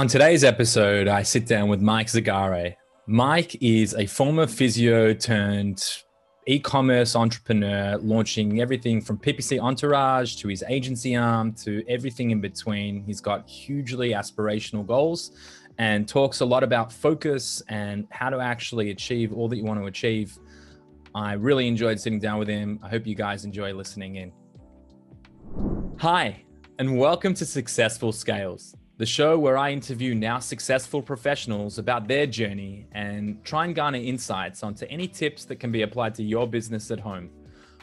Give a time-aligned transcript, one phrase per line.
[0.00, 2.74] On today's episode, I sit down with Mike Zagare.
[3.06, 5.86] Mike is a former physio turned
[6.46, 12.40] e commerce entrepreneur, launching everything from PPC Entourage to his agency arm to everything in
[12.40, 13.04] between.
[13.04, 15.32] He's got hugely aspirational goals
[15.76, 19.80] and talks a lot about focus and how to actually achieve all that you want
[19.80, 20.38] to achieve.
[21.14, 22.80] I really enjoyed sitting down with him.
[22.82, 24.32] I hope you guys enjoy listening in.
[25.98, 26.42] Hi,
[26.78, 32.26] and welcome to Successful Scales the show where I interview now successful professionals about their
[32.26, 36.46] journey and try and garner insights onto any tips that can be applied to your
[36.46, 37.30] business at home.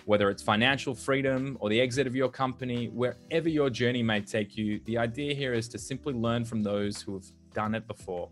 [0.05, 4.55] Whether it's financial freedom or the exit of your company, wherever your journey may take
[4.55, 8.29] you, the idea here is to simply learn from those who have done it before.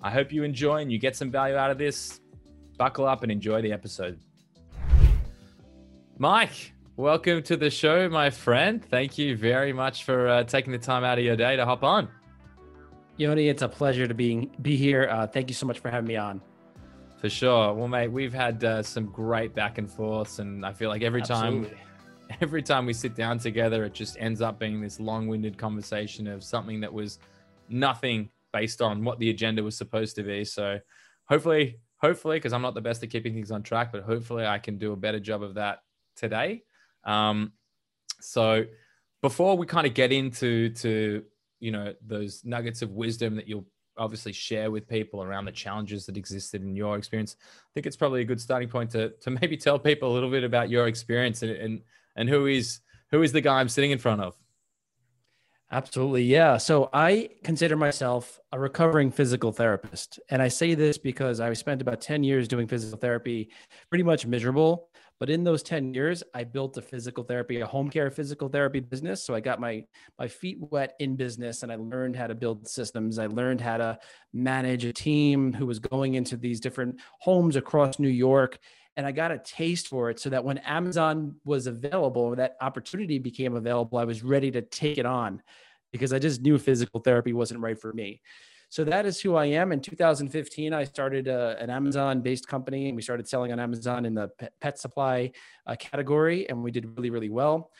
[0.00, 2.20] I hope you enjoy and you get some value out of this.
[2.78, 4.20] Buckle up and enjoy the episode.
[6.18, 8.80] Mike, Welcome to the show, my friend.
[8.80, 11.82] Thank you very much for uh, taking the time out of your day to hop
[11.82, 12.08] on.
[13.16, 15.08] Yoni, it's a pleasure to be be here.
[15.10, 16.40] Uh, thank you so much for having me on.
[17.20, 17.74] For sure.
[17.74, 21.22] Well, mate, we've had uh, some great back and forths, and I feel like every
[21.22, 21.70] Absolutely.
[21.70, 21.78] time,
[22.40, 26.44] every time we sit down together, it just ends up being this long-winded conversation of
[26.44, 27.18] something that was
[27.68, 30.44] nothing based on what the agenda was supposed to be.
[30.44, 30.78] So,
[31.28, 34.60] hopefully, hopefully, because I'm not the best at keeping things on track, but hopefully, I
[34.60, 35.80] can do a better job of that
[36.14, 36.62] today.
[37.04, 37.52] Um,
[38.20, 38.64] so
[39.22, 41.24] before we kind of get into to
[41.60, 46.04] you know those nuggets of wisdom that you'll obviously share with people around the challenges
[46.06, 49.30] that existed in your experience, I think it's probably a good starting point to to
[49.30, 51.82] maybe tell people a little bit about your experience and and,
[52.16, 52.80] and who is
[53.10, 54.34] who is the guy I'm sitting in front of.
[55.74, 56.22] Absolutely.
[56.22, 56.56] Yeah.
[56.56, 60.20] So I consider myself a recovering physical therapist.
[60.30, 63.50] And I say this because I spent about 10 years doing physical therapy,
[63.88, 64.88] pretty much miserable.
[65.20, 68.80] But in those 10 years, I built a physical therapy, a home care physical therapy
[68.80, 69.24] business.
[69.24, 69.84] So I got my
[70.18, 73.18] my feet wet in business and I learned how to build systems.
[73.18, 73.98] I learned how to
[74.32, 78.58] manage a team who was going into these different homes across New York.
[78.96, 83.18] And I got a taste for it so that when Amazon was available, that opportunity
[83.18, 85.42] became available, I was ready to take it on
[85.92, 88.20] because I just knew physical therapy wasn't right for me.
[88.74, 89.70] So that is who I am.
[89.70, 94.14] In 2015, I started uh, an Amazon-based company, and we started selling on Amazon in
[94.14, 94.30] the
[94.60, 95.30] pet supply
[95.64, 97.70] uh, category, and we did really, really well.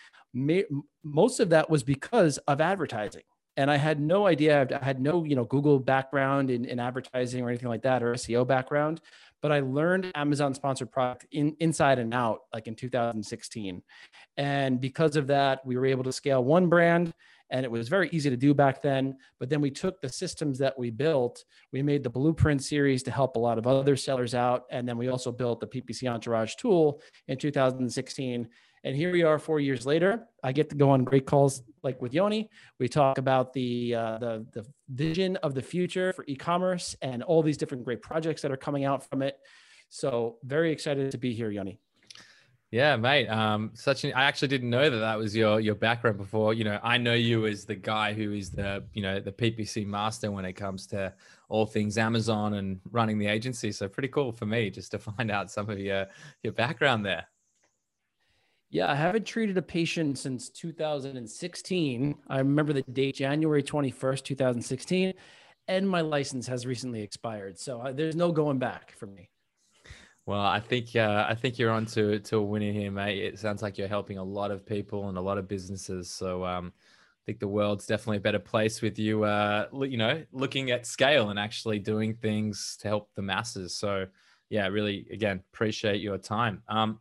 [1.03, 3.25] most of that was because of advertising,
[3.57, 4.69] and I had no idea.
[4.81, 8.15] I had no, you know, Google background in, in advertising or anything like that, or
[8.15, 9.01] SEO background.
[9.43, 13.83] But I learned Amazon sponsored product in, inside and out, like in 2016,
[14.37, 17.13] and because of that, we were able to scale one brand
[17.51, 19.17] and it was very easy to do back then.
[19.39, 23.11] But then we took the systems that we built, we made the blueprint series to
[23.11, 24.65] help a lot of other sellers out.
[24.71, 28.49] And then we also built the PPC Entourage tool in 2016.
[28.85, 30.27] And here we are four years later.
[30.43, 32.51] I get to go on great calls like with Yoni.
[32.79, 37.43] We talk about the, uh, the, the vision of the future for e-commerce and all
[37.43, 39.39] these different great projects that are coming out from it.
[39.89, 41.79] So very excited to be here, Yoni.
[42.75, 43.29] Yeah, mate.
[43.29, 46.55] Um, such an I actually didn't know that that was your your background before.
[46.55, 49.87] You know, I know you as the guy who is the you know the PPC
[49.87, 51.15] master when it comes to
[51.49, 53.71] all things Amazon and running the agency.
[53.71, 56.09] So pretty cool for me just to find out some of your
[56.43, 57.29] your background there.
[58.71, 62.17] Yeah, I haven't treated a patient since 2016.
[62.27, 65.15] I remember the date, January 21st, 2016,
[65.69, 67.57] and my license has recently expired.
[67.57, 69.31] So uh, there's no going back for me.
[70.27, 73.19] Well, I think uh, I think you're on to, to a winner here, mate.
[73.19, 76.11] It sounds like you're helping a lot of people and a lot of businesses.
[76.11, 79.25] So um, I think the world's definitely a better place with you.
[79.25, 83.77] Uh, you know, looking at scale and actually doing things to help the masses.
[83.77, 84.07] So
[84.49, 86.63] yeah, really, again, appreciate your time.
[86.69, 87.01] Um,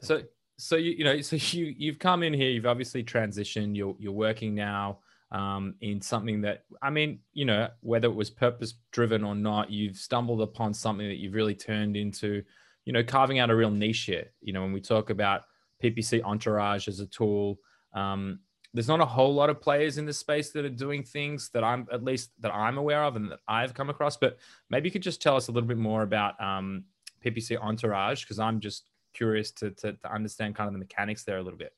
[0.00, 0.22] so
[0.56, 2.50] so you you know so you you've come in here.
[2.50, 3.76] You've obviously transitioned.
[3.76, 5.00] You're you're working now
[5.32, 9.70] um, in something that, I mean, you know, whether it was purpose driven or not,
[9.70, 12.42] you've stumbled upon something that you've really turned into,
[12.84, 14.30] you know, carving out a real niche here.
[14.42, 15.44] You know, when we talk about
[15.82, 17.58] PPC Entourage as a tool,
[17.94, 18.40] um,
[18.74, 21.64] there's not a whole lot of players in this space that are doing things that
[21.64, 24.16] I'm at least that I'm aware of and that I've come across.
[24.16, 24.38] But
[24.70, 26.84] maybe you could just tell us a little bit more about um,
[27.24, 31.38] PPC Entourage because I'm just curious to, to, to understand kind of the mechanics there
[31.38, 31.74] a little bit.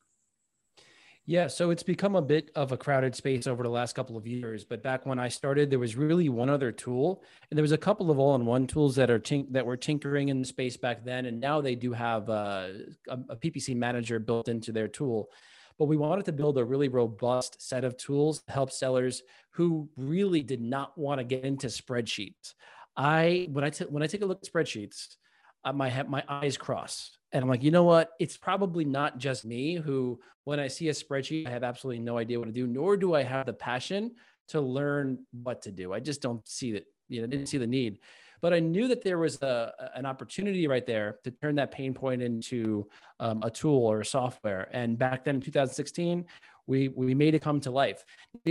[1.26, 4.26] Yeah, so it's become a bit of a crowded space over the last couple of
[4.26, 4.62] years.
[4.62, 7.78] But back when I started, there was really one other tool, and there was a
[7.78, 11.24] couple of all-in-one tools that are tink- that were tinkering in the space back then,
[11.24, 12.68] and now they do have uh,
[13.08, 15.30] a, a PPC manager built into their tool.
[15.78, 19.22] But we wanted to build a really robust set of tools to help sellers
[19.52, 22.52] who really did not want to get into spreadsheets.
[22.98, 25.16] I when I t- when I take a look at spreadsheets,
[25.64, 28.12] uh, my my eyes cross and I'm like, you know what?
[28.20, 32.16] It's probably not just me who, when I see a spreadsheet, I have absolutely no
[32.16, 34.12] idea what to do, nor do I have the passion
[34.48, 35.92] to learn what to do.
[35.92, 37.98] I just don't see that, you know, didn't see the need.
[38.40, 41.92] But I knew that there was a, an opportunity right there to turn that pain
[41.92, 42.86] point into
[43.18, 44.68] um, a tool or a software.
[44.70, 46.24] And back then in 2016,
[46.66, 48.04] we we made it come to life.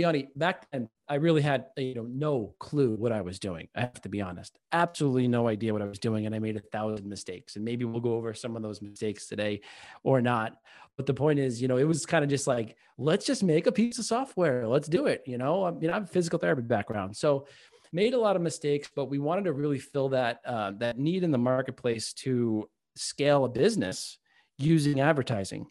[0.04, 3.68] Honest, back then I really had you know no clue what I was doing.
[3.74, 6.56] I have to be honest, absolutely no idea what I was doing, and I made
[6.56, 7.56] a thousand mistakes.
[7.56, 9.60] And maybe we'll go over some of those mistakes today,
[10.02, 10.56] or not.
[10.96, 13.66] But the point is, you know, it was kind of just like let's just make
[13.66, 14.66] a piece of software.
[14.66, 15.22] Let's do it.
[15.26, 17.46] You know, I mean, I have a physical therapy background, so
[17.92, 21.22] made a lot of mistakes, but we wanted to really fill that uh, that need
[21.22, 24.18] in the marketplace to scale a business
[24.58, 25.66] using advertising.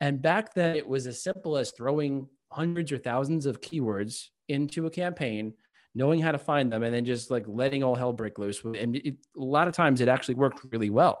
[0.00, 4.86] And back then, it was as simple as throwing hundreds or thousands of keywords into
[4.86, 5.54] a campaign,
[5.94, 8.62] knowing how to find them, and then just like letting all hell break loose.
[8.64, 11.20] And it, a lot of times, it actually worked really well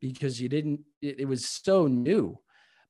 [0.00, 2.38] because you didn't, it, it was so new.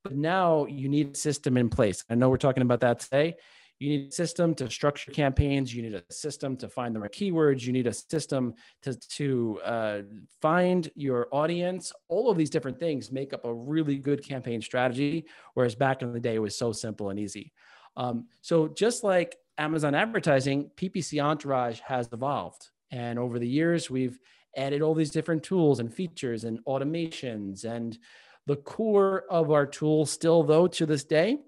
[0.03, 2.05] But now you need a system in place.
[2.09, 3.37] I know we're talking about that today.
[3.81, 5.75] You need a system to structure campaigns.
[5.75, 7.63] You need a system to find the right keywords.
[7.63, 9.99] You need a system to, to uh,
[10.43, 11.91] find your audience.
[12.09, 15.25] All of these different things make up a really good campaign strategy.
[15.55, 17.55] Whereas back in the day, it was so simple and easy.
[17.97, 22.69] Um, so just like Amazon advertising, PPC Entourage has evolved.
[22.91, 24.19] And over the years, we've
[24.59, 27.65] added all these different tools and features and automations.
[27.65, 27.99] And
[28.47, 31.39] the core of our tool, still though, to this day,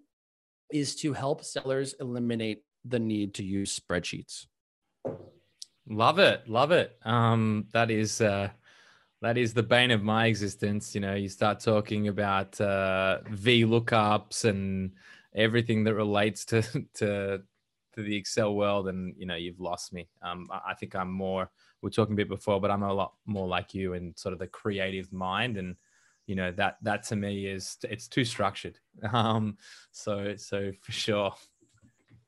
[0.73, 4.47] is to help sellers eliminate the need to use spreadsheets.
[5.89, 6.97] Love it, love it.
[7.05, 8.51] Um, that is uh,
[9.21, 10.95] that is the bane of my existence.
[10.95, 14.93] You know, you start talking about uh, V lookups and
[15.35, 16.63] everything that relates to
[16.95, 17.43] to
[17.95, 20.09] to the Excel world, and you know, you've lost me.
[20.23, 21.51] Um, I think I'm more.
[21.83, 24.33] We are talking a bit before, but I'm a lot more like you in sort
[24.33, 25.77] of the creative mind and
[26.33, 28.79] you know that that to me is it's too structured
[29.13, 29.59] um
[29.91, 31.35] so so for sure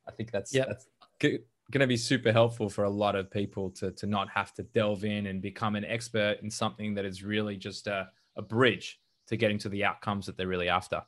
[0.07, 0.87] i think that's yeah that's
[1.21, 4.63] going to be super helpful for a lot of people to to not have to
[4.63, 8.07] delve in and become an expert in something that is really just a,
[8.37, 11.01] a bridge to getting to the outcomes that they're really after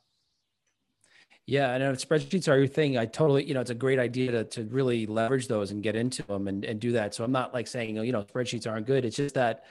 [1.45, 2.97] yeah, and know spreadsheets are your thing.
[2.97, 5.95] I totally, you know, it's a great idea to, to really leverage those and get
[5.95, 7.15] into them and, and do that.
[7.15, 9.05] So I'm not like saying, you know, spreadsheets aren't good.
[9.05, 9.63] It's just that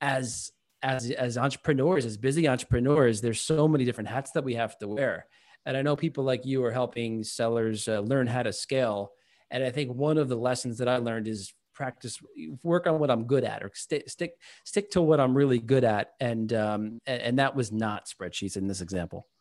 [0.00, 0.52] as
[0.82, 4.88] as as entrepreneurs, as busy entrepreneurs, there's so many different hats that we have to
[4.88, 5.26] wear.
[5.66, 9.12] And I know people like you are helping sellers uh, learn how to scale.
[9.50, 12.18] And I think one of the lessons that I learned is practice,
[12.62, 14.32] work on what I'm good at, or stick stick
[14.64, 16.12] stick to what I'm really good at.
[16.20, 19.26] And um, and, and that was not spreadsheets in this example.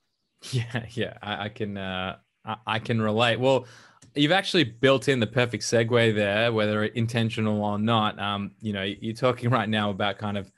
[0.51, 3.39] Yeah, yeah, I, I can uh, I, I can relate.
[3.39, 3.65] Well,
[4.13, 8.19] you've actually built in the perfect segue there, whether intentional or not.
[8.19, 10.51] Um, you know, you're talking right now about kind of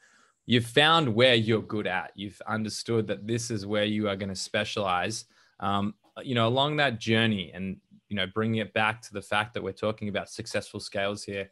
[0.49, 2.11] you've found where you're good at.
[2.15, 5.25] You've understood that this is where you are going to specialize.
[5.59, 5.93] Um,
[6.23, 9.61] you know, along that journey, and you know, bringing it back to the fact that
[9.61, 11.51] we're talking about successful scales here.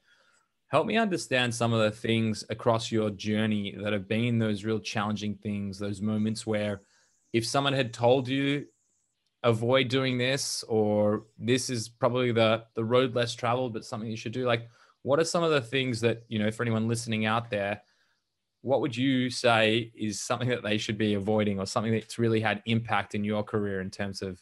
[0.69, 4.79] Help me understand some of the things across your journey that have been those real
[4.79, 6.81] challenging things, those moments where,
[7.33, 8.65] if someone had told you
[9.43, 14.17] avoid doing this or this is probably the the road less traveled but something you
[14.17, 14.67] should do like
[15.03, 17.79] what are some of the things that you know for anyone listening out there
[18.61, 22.39] what would you say is something that they should be avoiding or something that's really
[22.39, 24.39] had impact in your career in terms of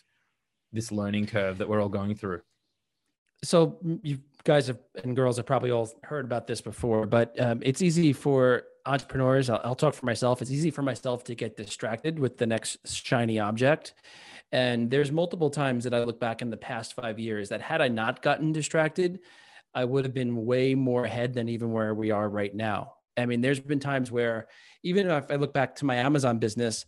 [0.72, 2.42] this learning curve that we're all going through?
[3.44, 7.62] So you guys have, and girls have probably all heard about this before, but um,
[7.64, 9.50] it's easy for entrepreneurs.
[9.50, 10.42] I'll, I'll talk for myself.
[10.42, 13.94] It's easy for myself to get distracted with the next shiny object.
[14.52, 17.82] And there's multiple times that I look back in the past five years that had
[17.82, 19.20] I not gotten distracted,
[19.74, 22.95] I would have been way more ahead than even where we are right now.
[23.18, 24.48] I mean, there's been times where
[24.84, 26.86] even if I look back to my Amazon business,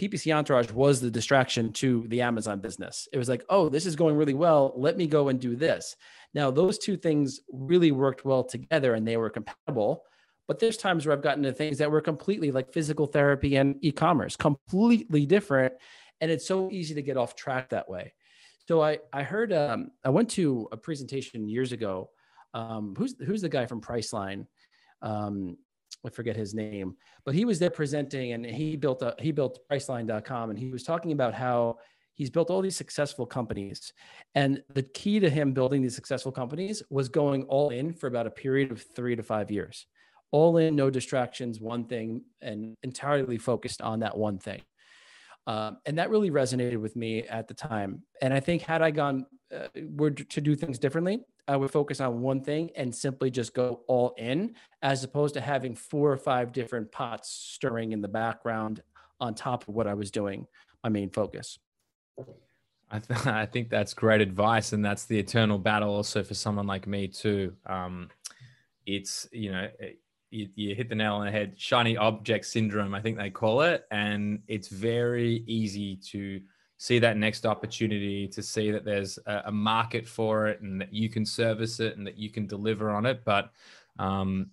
[0.00, 3.06] PPC Entourage was the distraction to the Amazon business.
[3.12, 4.72] It was like, oh, this is going really well.
[4.76, 5.94] Let me go and do this.
[6.32, 10.04] Now, those two things really worked well together and they were compatible.
[10.48, 13.76] But there's times where I've gotten to things that were completely like physical therapy and
[13.82, 15.74] e commerce, completely different.
[16.20, 18.14] And it's so easy to get off track that way.
[18.66, 22.10] So I, I heard, um, I went to a presentation years ago.
[22.54, 24.46] Um, who's, who's the guy from Priceline?
[25.02, 25.56] Um,
[26.04, 29.58] I forget his name, but he was there presenting and he built a he built
[29.70, 31.78] Priceline.com and he was talking about how
[32.14, 33.92] he's built all these successful companies.
[34.34, 38.26] And the key to him building these successful companies was going all in for about
[38.26, 39.86] a period of three to five years.
[40.30, 44.62] All in, no distractions, one thing, and entirely focused on that one thing.
[45.46, 48.02] Um, and that really resonated with me at the time.
[48.20, 52.00] And I think had I gone uh, were to do things differently, I would focus
[52.00, 56.16] on one thing and simply just go all in, as opposed to having four or
[56.16, 58.82] five different pots stirring in the background
[59.20, 60.46] on top of what I was doing.
[60.84, 61.58] My main focus.
[62.90, 66.66] I, th- I think that's great advice, and that's the eternal battle also for someone
[66.66, 67.54] like me too.
[67.66, 68.10] Um,
[68.86, 69.68] it's you know
[70.30, 73.62] you, you hit the nail on the head, shiny object syndrome, I think they call
[73.62, 76.40] it, and it's very easy to
[76.80, 80.94] see that next opportunity, to see that there's a, a market for it, and that
[80.94, 83.50] you can service it, and that you can deliver on it, but
[83.98, 84.46] um,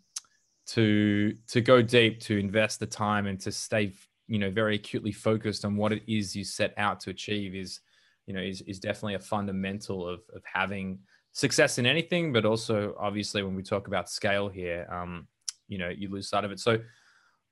[0.65, 3.93] to to go deep, to invest the time, and to stay
[4.27, 7.79] you know very acutely focused on what it is you set out to achieve is
[8.25, 10.99] you know is, is definitely a fundamental of, of having
[11.31, 15.27] success in anything but also obviously when we talk about scale here um,
[15.69, 16.59] you know you lose sight of it.
[16.59, 16.79] So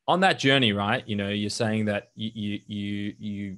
[0.05, 3.58] on that journey right you know you're saying that you you you you,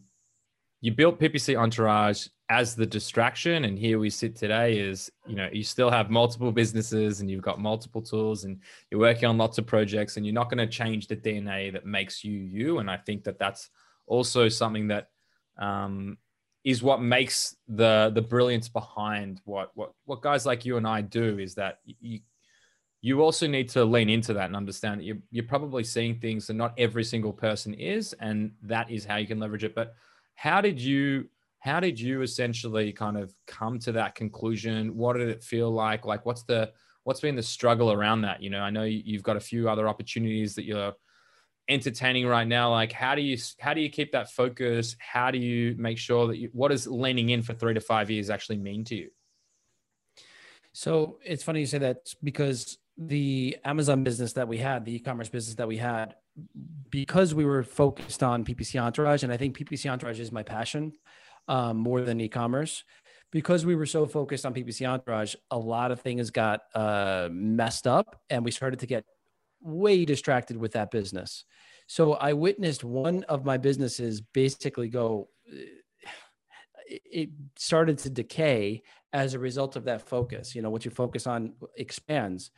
[0.82, 5.50] you built ppc entourage as the distraction and here we sit today is you know
[5.52, 9.58] you still have multiple businesses and you've got multiple tools and you're working on lots
[9.58, 12.80] of projects and you're not going to change the dna that makes you you.
[12.80, 13.70] And i think that that's
[14.08, 15.10] also something that
[15.60, 16.18] um,
[16.64, 21.02] is what makes the the brilliance behind what what what guys like you and I
[21.02, 22.20] do is that you
[23.02, 26.48] you also need to lean into that and understand that you're, you're probably seeing things
[26.48, 29.76] that not every single person is and that is how you can leverage it.
[29.76, 29.94] But
[30.38, 31.28] how did you
[31.60, 34.96] how did you essentially kind of come to that conclusion?
[34.96, 36.06] What did it feel like?
[36.06, 36.72] Like what's the
[37.04, 38.42] what's been the struggle around that?
[38.42, 40.94] You know i know you've got a few other opportunities that you're
[41.68, 42.70] entertaining right now.
[42.70, 44.96] Like how do you how do you keep that focus?
[45.00, 48.10] How do you make sure that you what does leaning in for three to five
[48.12, 49.10] years actually mean to you?
[50.72, 55.30] So it's funny you say that because the amazon business that we had the e-commerce
[55.30, 56.16] business that we had
[56.90, 60.92] because we were focused on ppc entourage and i think ppc entourage is my passion
[61.48, 62.84] um, more than e-commerce
[63.32, 67.88] because we were so focused on ppc entourage a lot of things got uh, messed
[67.88, 69.04] up and we started to get
[69.62, 71.46] way distracted with that business.
[71.88, 75.30] So I witnessed one of my businesses basically go,
[76.90, 80.54] it started to decay as a result of that focus.
[80.54, 82.52] You know, what you focus on expands.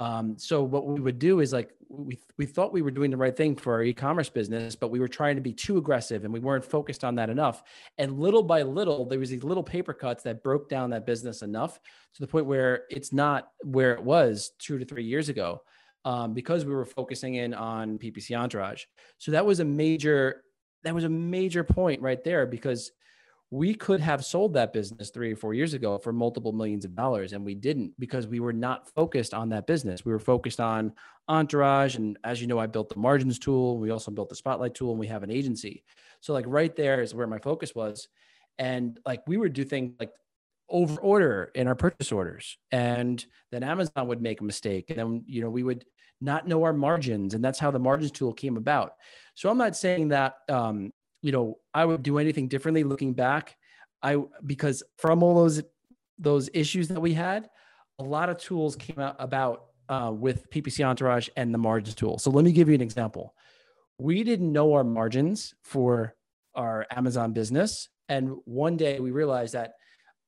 [0.00, 3.16] Um, so what we would do is like we we thought we were doing the
[3.16, 6.32] right thing for our e-commerce business, but we were trying to be too aggressive and
[6.32, 7.62] we weren't focused on that enough.
[7.96, 11.42] And little by little, there was these little paper cuts that broke down that business
[11.42, 11.80] enough
[12.14, 15.62] to the point where it's not where it was two to three years ago
[16.04, 18.84] um, because we were focusing in on PPC Entourage.
[19.18, 20.44] So that was a major
[20.84, 22.92] that was a major point right there because
[23.50, 26.94] we could have sold that business three or four years ago for multiple millions of
[26.94, 30.04] dollars and we didn't because we were not focused on that business.
[30.04, 30.92] We were focused on
[31.28, 33.78] entourage and as you know i built the margins tool.
[33.78, 35.82] We also built the spotlight tool and we have an agency.
[36.20, 38.08] So like right there is where my focus was.
[38.58, 40.10] And like we would do things like
[40.68, 45.24] over order in our purchase orders and then amazon would make a mistake and then
[45.26, 45.82] you know we would
[46.20, 48.92] not know our margins and that's how the margins tool came about.
[49.34, 53.56] So i'm not saying that um, you know i would do anything differently looking back.
[54.02, 55.62] I because from all those
[56.18, 57.48] those issues that we had
[57.98, 62.18] a lot of tools came out about uh, with ppc entourage and the margins tool.
[62.18, 63.34] So let me give you an example.
[63.98, 66.14] We didn't know our margins for
[66.54, 67.88] our amazon business.
[68.08, 69.72] And one day we realized that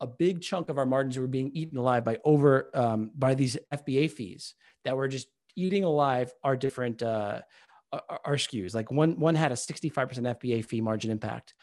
[0.01, 3.57] a big chunk of our margins were being eaten alive by over um, by these
[3.73, 4.55] FBA fees
[4.85, 7.41] that were just eating alive our different uh,
[7.93, 8.75] our SKUs.
[8.75, 11.55] Like one one had a 65% FBA fee margin impact.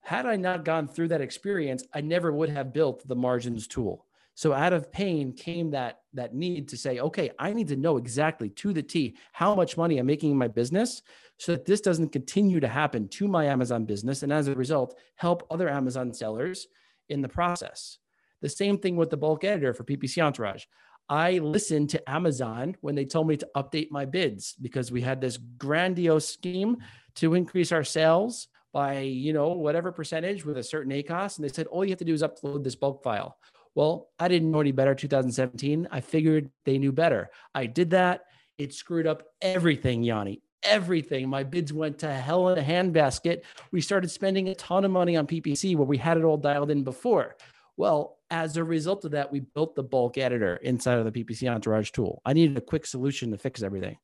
[0.00, 4.06] Had I not gone through that experience, I never would have built the margins tool.
[4.34, 7.96] So out of pain came that that need to say, okay, I need to know
[7.96, 11.02] exactly to the T how much money I'm making in my business
[11.38, 14.96] so that this doesn't continue to happen to my Amazon business and as a result
[15.16, 16.66] help other Amazon sellers
[17.08, 17.98] in the process.
[18.42, 20.64] The same thing with the bulk editor for PPC Entourage.
[21.08, 25.20] I listened to Amazon when they told me to update my bids because we had
[25.20, 26.78] this grandiose scheme
[27.16, 31.38] to increase our sales by, you know, whatever percentage with a certain ACOS.
[31.38, 33.38] And they said, all you have to do is upload this bulk file.
[33.74, 35.88] Well, I didn't know any better 2017.
[35.90, 37.30] I figured they knew better.
[37.54, 38.22] I did that.
[38.58, 41.28] It screwed up everything, Yanni, everything.
[41.28, 43.42] My bids went to hell in a handbasket.
[43.70, 46.70] We started spending a ton of money on PPC where we had it all dialed
[46.70, 47.36] in before.
[47.76, 51.50] Well, as a result of that, we built the bulk editor inside of the PPC
[51.50, 52.22] Entourage tool.
[52.24, 53.98] I needed a quick solution to fix everything.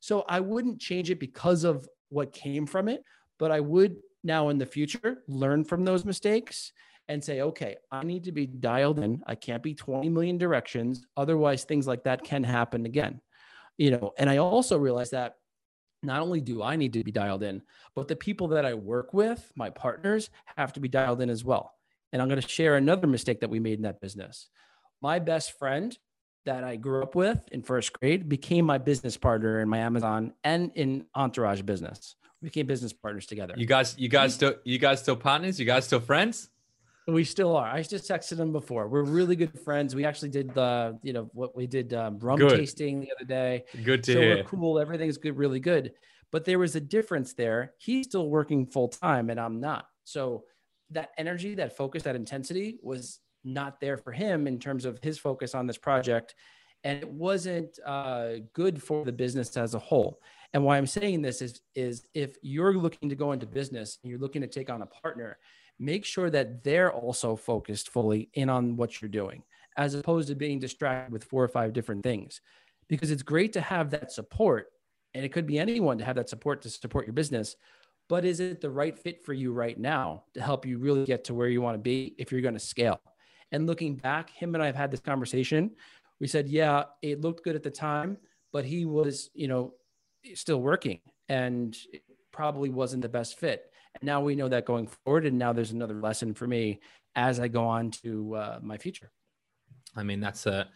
[0.00, 3.02] So I wouldn't change it because of what came from it,
[3.38, 6.72] but I would now in the future learn from those mistakes
[7.08, 9.22] and say, okay, I need to be dialed in.
[9.26, 11.06] I can't be 20 million directions.
[11.16, 13.20] Otherwise, things like that can happen again.
[13.76, 15.36] You know, and I also realized that
[16.02, 17.62] not only do I need to be dialed in,
[17.94, 21.44] but the people that I work with, my partners, have to be dialed in as
[21.44, 21.72] well.
[22.14, 24.48] And I'm going to share another mistake that we made in that business.
[25.02, 25.98] My best friend
[26.46, 30.32] that I grew up with in first grade became my business partner in my Amazon
[30.44, 32.14] and in Entourage business.
[32.40, 33.54] We became business partners together.
[33.56, 35.58] You guys, you guys still, you guys still partners?
[35.58, 36.50] You guys still friends?
[37.08, 37.66] We still are.
[37.66, 38.86] I just texted him before.
[38.86, 39.96] We're really good friends.
[39.96, 42.56] We actually did the, you know, what we did um, rum good.
[42.56, 43.64] tasting the other day.
[43.82, 44.36] Good to so hear.
[44.36, 44.78] We're cool.
[44.78, 45.92] Everything's good, really good.
[46.30, 47.74] But there was a difference there.
[47.78, 49.86] He's still working full time, and I'm not.
[50.04, 50.44] So
[50.90, 55.18] that energy, that focus, that intensity was not there for him in terms of his
[55.18, 56.34] focus on this project,
[56.82, 60.20] and it wasn't uh, good for the business as a whole.
[60.52, 64.10] And why I'm saying this is, is if you're looking to go into business and
[64.10, 65.38] you're looking to take on a partner
[65.78, 69.42] make sure that they're also focused fully in on what you're doing,
[69.76, 72.40] as opposed to being distracted with four or five different things.
[72.88, 74.68] Because it's great to have that support,
[75.14, 77.56] and it could be anyone to have that support to support your business.
[78.08, 81.24] But is it the right fit for you right now to help you really get
[81.24, 83.00] to where you want to be if you're going to scale?
[83.50, 85.70] And looking back, him and I have had this conversation.
[86.20, 88.18] We said, yeah, it looked good at the time,
[88.52, 89.74] but he was, you know,
[90.34, 91.76] still working and
[92.32, 93.70] probably wasn't the best fit.
[93.94, 95.24] And now we know that going forward.
[95.24, 96.80] And now there's another lesson for me
[97.16, 99.10] as I go on to uh, my future.
[99.96, 100.68] I mean, that's a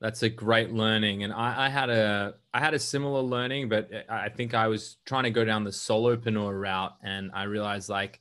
[0.00, 3.90] that's a great learning, and I, I, had a I had a similar learning, but
[4.08, 8.20] I think I was trying to go down the solopreneur route, and I realized like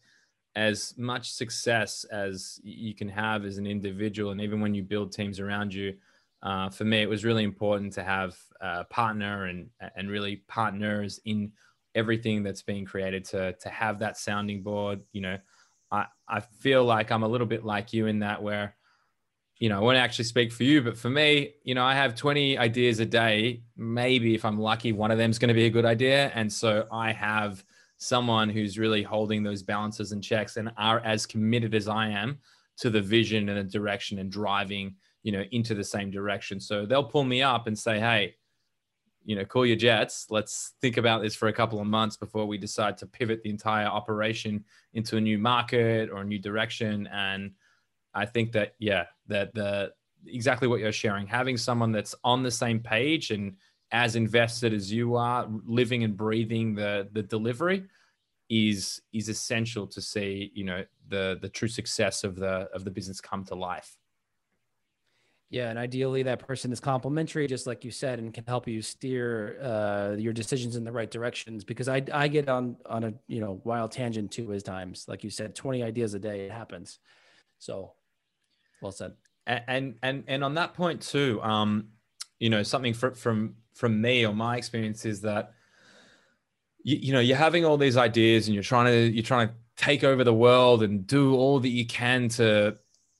[0.55, 5.13] as much success as you can have as an individual, and even when you build
[5.13, 5.95] teams around you,
[6.43, 11.21] uh, for me, it was really important to have a partner and and really partners
[11.23, 11.51] in
[11.95, 15.37] everything that's being created to to have that sounding board you know.
[15.91, 18.75] I i feel like i'm a little bit like you in that where
[19.59, 22.15] you know i won't actually speak for you but for me you know i have
[22.15, 25.65] 20 ideas a day maybe if i'm lucky one of them is going to be
[25.65, 27.63] a good idea and so i have
[27.97, 32.39] someone who's really holding those balances and checks and are as committed as i am
[32.77, 36.85] to the vision and the direction and driving you know into the same direction so
[36.85, 38.33] they'll pull me up and say hey
[39.25, 40.27] you know, call your jets.
[40.29, 43.51] Let's think about this for a couple of months before we decide to pivot the
[43.51, 44.63] entire operation
[44.93, 47.07] into a new market or a new direction.
[47.13, 47.51] And
[48.19, 49.93] I think that, yeah, that the
[50.25, 53.55] exactly what you're sharing, having someone that's on the same page and
[53.91, 57.85] as invested as you are, living and breathing the the delivery
[58.49, 62.91] is is essential to see, you know, the the true success of the of the
[62.91, 63.97] business come to life.
[65.51, 68.83] Yeah, and ideally that person is complementary, just like you said, and can help you
[68.83, 71.63] steer uh, your decisions in the right directions.
[71.63, 75.23] Because I I get on on a you know wild tangent too as times, like
[75.23, 76.99] you said, twenty ideas a day it happens.
[77.57, 77.93] So,
[78.81, 79.13] well said.
[79.47, 81.87] And and and, on that point too, um,
[82.39, 85.53] you know, something from from from me or my experience is that
[86.83, 89.53] you, you know you're having all these ideas and you're trying to you're trying to
[89.75, 92.77] take over the world and do all that you can to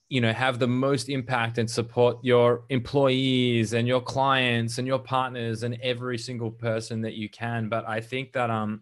[0.10, 5.00] you know have the most impact and support your employees and your clients and your
[5.00, 8.82] partners and every single person that you can but i think that um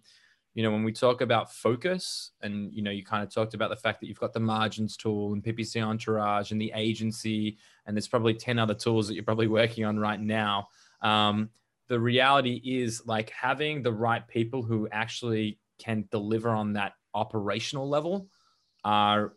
[0.57, 3.69] you know when we talk about focus and you know you kind of talked about
[3.69, 7.95] the fact that you've got the margins tool and ppc entourage and the agency and
[7.95, 10.67] there's probably 10 other tools that you're probably working on right now.
[11.03, 11.51] Um,
[11.87, 17.87] the reality is like having the right people who actually can deliver on that operational
[17.87, 18.27] level
[18.83, 19.33] are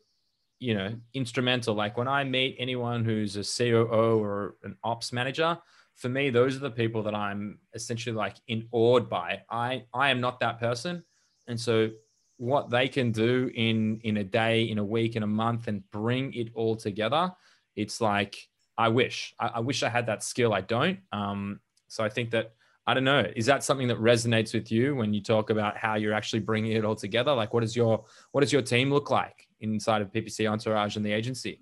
[0.58, 1.74] you know instrumental.
[1.74, 5.58] Like when i meet anyone who's a coo or an ops manager
[5.96, 9.42] for me those are the people that i'm essentially like in awed by.
[9.50, 11.04] I i am not that person
[11.50, 11.90] and so
[12.38, 15.88] what they can do in in a day in a week in a month and
[15.90, 17.30] bring it all together
[17.76, 22.02] it's like i wish i, I wish i had that skill i don't um so
[22.02, 22.52] i think that
[22.86, 23.24] I don't know.
[23.36, 26.72] Is that something that resonates with you when you talk about how you're actually bringing
[26.72, 27.32] it all together?
[27.32, 31.06] Like, what does your what does your team look like inside of PPC Entourage and
[31.06, 31.60] the agency?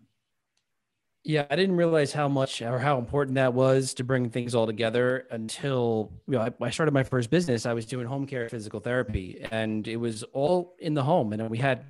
[1.28, 4.64] Yeah, I didn't realize how much or how important that was to bring things all
[4.64, 7.66] together until you know I, I started my first business.
[7.66, 11.50] I was doing home care physical therapy, and it was all in the home, and
[11.50, 11.84] we had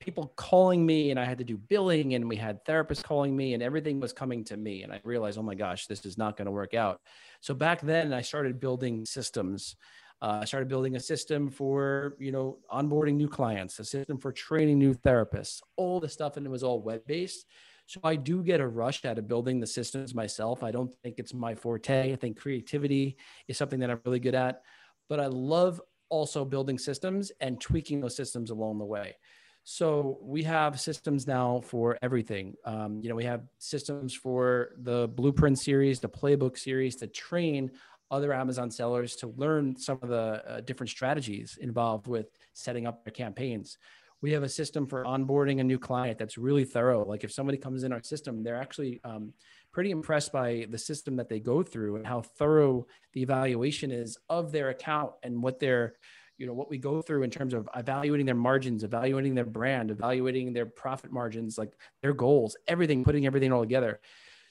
[0.00, 3.54] people calling me and I had to do billing and we had therapists calling me
[3.54, 4.82] and everything was coming to me.
[4.82, 7.00] And I realized, oh my gosh, this is not going to work out.
[7.40, 9.76] So back then I started building systems.
[10.20, 14.30] Uh, I started building a system for, you know, onboarding new clients, a system for
[14.30, 16.36] training new therapists, all the stuff.
[16.36, 17.46] And it was all web based.
[17.86, 20.62] So I do get a rush out of building the systems myself.
[20.62, 22.12] I don't think it's my forte.
[22.12, 23.16] I think creativity
[23.46, 24.62] is something that I'm really good at,
[25.08, 29.16] but I love also building systems and tweaking those systems along the way.
[29.64, 32.54] So we have systems now for everything.
[32.66, 37.70] Um, you know, we have systems for the Blueprint series, the Playbook series to train
[38.10, 43.04] other Amazon sellers to learn some of the uh, different strategies involved with setting up
[43.04, 43.78] their campaigns.
[44.24, 47.04] We have a system for onboarding a new client that's really thorough.
[47.04, 49.34] Like if somebody comes in our system, they're actually um,
[49.70, 54.16] pretty impressed by the system that they go through and how thorough the evaluation is
[54.30, 55.96] of their account and what their
[56.38, 59.90] you know what we go through in terms of evaluating their margins evaluating their brand
[59.90, 64.00] evaluating their profit margins like their goals everything putting everything all together.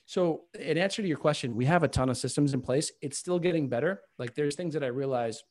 [0.05, 2.91] So in answer to your question we have a ton of systems in place.
[3.01, 4.01] It's still getting better.
[4.19, 5.41] Like there's things that i realize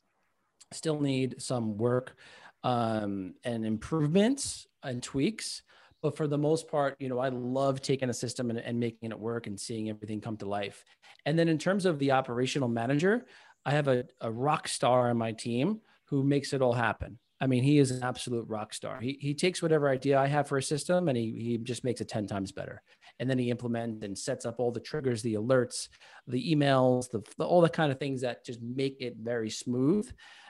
[0.70, 2.14] still need some work
[2.64, 5.62] um, and improvements and tweaks
[6.02, 9.10] but for the most part you know i love taking a system and, and making
[9.10, 10.84] it work and seeing everything come to life
[11.26, 13.26] and then in terms of the operational manager
[13.64, 15.80] i have a, a rock star on my team
[16.12, 17.18] who makes it all happen.
[17.40, 19.00] I mean, he is an absolute rock star.
[19.00, 22.02] He, he takes whatever idea I have for a system and he, he just makes
[22.02, 22.82] it 10 times better.
[23.18, 25.88] And then he implements and sets up all the triggers, the alerts,
[26.26, 30.06] the emails, the, the all the kind of things that just make it very smooth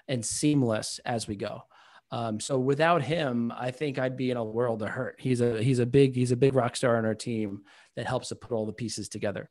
[0.09, 1.63] and seamless as we go.
[2.13, 5.17] Um, so without him, I think I'd be in a world of hurt.
[5.19, 7.63] He's a he's a big he's a big rock star on our team
[7.97, 9.49] that helps to put all the pieces together.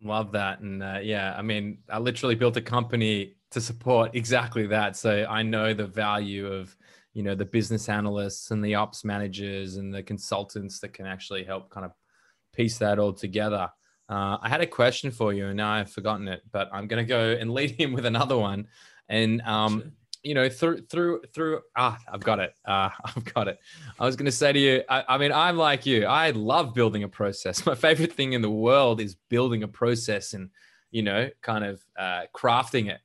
[0.00, 4.68] Love that, and uh, yeah, I mean, I literally built a company to support exactly
[4.68, 4.96] that.
[4.96, 6.74] So I know the value of
[7.12, 11.42] you know the business analysts and the ops managers and the consultants that can actually
[11.42, 11.92] help kind of
[12.54, 13.68] piece that all together.
[14.08, 17.04] Uh, I had a question for you, and now I've forgotten it, but I'm going
[17.04, 18.68] to go and lead him with another one.
[19.08, 22.54] And um, you know, through through through ah, I've got it.
[22.64, 23.58] Uh, I've got it.
[23.98, 26.04] I was going to say to you, I, I mean, I'm like you.
[26.06, 27.64] I love building a process.
[27.66, 30.50] My favorite thing in the world is building a process and
[30.90, 33.00] you know, kind of uh, crafting it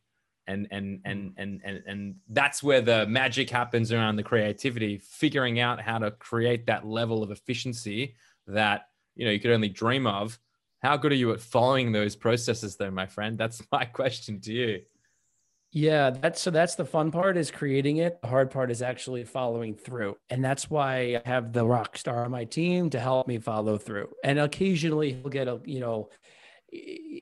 [0.47, 5.60] and and and and and and that's where the magic happens around the creativity figuring
[5.60, 8.15] out how to create that level of efficiency
[8.47, 10.38] that you know you could only dream of
[10.82, 14.54] how good are you at following those processes though my friend that's my question to
[14.54, 14.82] you
[15.76, 19.26] yeah that's so that's the fun part is creating it the hard part is actually
[19.26, 23.28] following through and that's why i have the rock star on my team to help
[23.28, 26.10] me follow through and occasionally he'll get a you know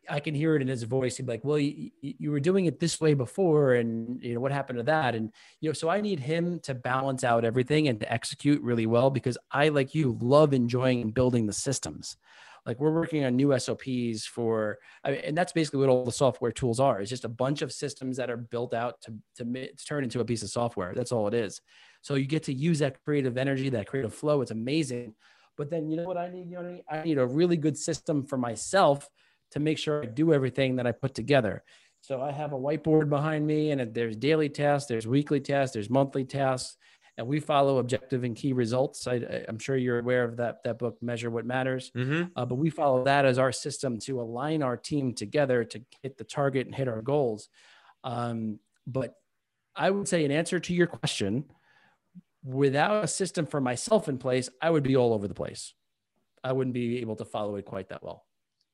[0.10, 1.18] I can hear it in his voice.
[1.18, 4.39] He'd be like, "Well, you, you, were doing it this way before, and you know
[4.39, 7.88] what happened to that?" And you know, so I need him to balance out everything
[7.88, 12.18] and to execute really well because I, like you, love enjoying building the systems.
[12.65, 16.12] Like we're working on new SOPs for, I mean, and that's basically what all the
[16.12, 17.02] software tools are.
[17.02, 20.21] It's just a bunch of systems that are built out to, to, to turn into
[20.21, 20.93] a piece of software.
[20.95, 21.62] That's all it is.
[22.02, 24.41] So you get to use that creative energy, that creative flow.
[24.41, 25.15] It's amazing.
[25.58, 26.49] But then you know what I need?
[26.49, 26.84] You know I need?
[26.89, 29.10] I need a really good system for myself
[29.52, 31.63] to make sure I do everything that I put together.
[32.02, 35.89] So I have a whiteboard behind me, and there's daily tasks, there's weekly tasks, there's
[35.89, 36.76] monthly tasks,
[37.17, 39.08] and we follow objective and key results.
[39.08, 39.15] I,
[39.47, 41.91] am sure you're aware of that that book, Measure What Matters.
[41.95, 42.30] Mm-hmm.
[42.36, 46.17] Uh, but we follow that as our system to align our team together to hit
[46.17, 47.49] the target and hit our goals.
[48.04, 49.15] Um, but
[49.76, 51.45] I would say, in answer to your question,
[52.43, 55.73] without a system for myself in place, I would be all over the place.
[56.43, 58.26] I wouldn't be able to follow it quite that well.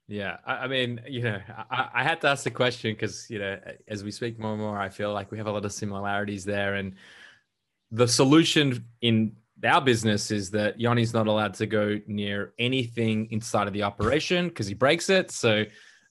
[0.07, 3.37] Yeah, I, I mean, you know, I, I, had to ask the question because you
[3.37, 5.71] know, as we speak more and more, I feel like we have a lot of
[5.71, 6.95] similarities there, and
[7.91, 13.67] the solution in our business is that Yanni's not allowed to go near anything inside
[13.67, 15.31] of the operation because he breaks it.
[15.31, 15.65] So,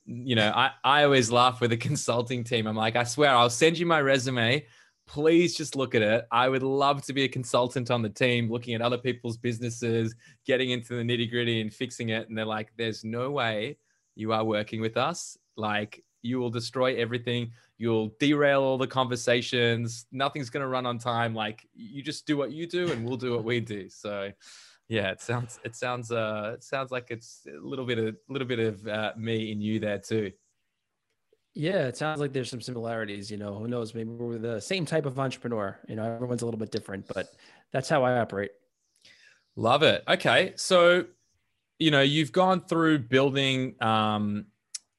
[0.04, 2.66] you know, I, I always laugh with the consulting team.
[2.66, 4.66] I'm like, I swear, I'll send you my resume.
[5.06, 6.26] Please just look at it.
[6.30, 10.14] I would love to be a consultant on the team, looking at other people's businesses,
[10.46, 12.28] getting into the nitty gritty and fixing it.
[12.28, 13.78] And they're like, there's no way
[14.14, 15.38] you are working with us.
[15.56, 17.52] Like you will destroy everything.
[17.78, 20.06] You'll derail all the conversations.
[20.12, 21.34] Nothing's going to run on time.
[21.34, 23.88] Like you just do what you do and we'll do what we do.
[23.98, 24.30] So
[24.88, 28.32] yeah, it sounds, it sounds, uh, it sounds like it's a little bit of, a
[28.32, 30.32] little bit of uh, me and you there too.
[31.54, 33.30] Yeah, it sounds like there's some similarities.
[33.30, 33.94] You know, who knows?
[33.94, 35.78] Maybe we're the same type of entrepreneur.
[35.88, 37.28] You know, everyone's a little bit different, but
[37.72, 38.52] that's how I operate.
[39.56, 40.04] Love it.
[40.08, 40.52] Okay.
[40.56, 41.04] So
[41.78, 44.46] you know, you've gone through building, um,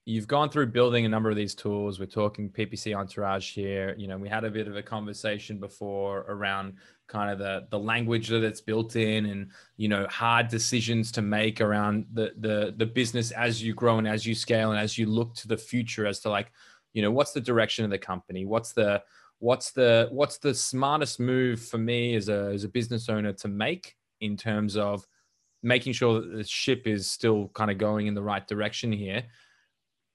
[0.09, 1.99] you've gone through building a number of these tools.
[1.99, 3.93] We're talking PPC Entourage here.
[3.95, 6.73] You know, we had a bit of a conversation before around
[7.07, 11.21] kind of the the language that it's built in, and you know, hard decisions to
[11.21, 14.97] make around the the the business as you grow and as you scale and as
[14.97, 16.51] you look to the future as to like,
[16.93, 18.45] you know, what's the direction of the company?
[18.45, 19.03] What's the
[19.37, 23.47] what's the what's the smartest move for me as a as a business owner to
[23.47, 25.05] make in terms of
[25.61, 29.23] making sure that the ship is still kind of going in the right direction here.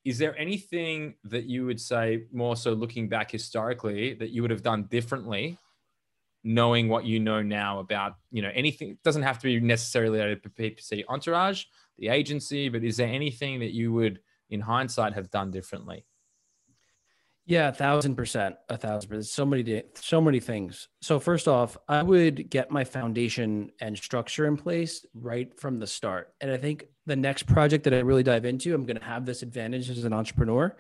[0.05, 4.51] Is there anything that you would say, more so looking back historically, that you would
[4.51, 5.57] have done differently,
[6.43, 8.91] knowing what you know now about, you know, anything?
[8.91, 11.65] It doesn't have to be necessarily a PPC entourage,
[11.99, 16.05] the agency, but is there anything that you would, in hindsight, have done differently?
[17.47, 19.27] Yeah, a thousand percent, a thousand percent.
[19.27, 20.89] So many, so many things.
[21.03, 25.87] So first off, I would get my foundation and structure in place right from the
[25.87, 26.33] start.
[26.41, 29.27] And I think the next project that I really dive into, I'm going to have
[29.27, 30.75] this advantage as an entrepreneur